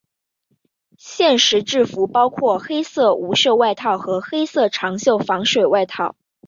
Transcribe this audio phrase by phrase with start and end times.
[0.97, 6.15] 现时制服包括黑色无袖外套和黑色长袖防水外套。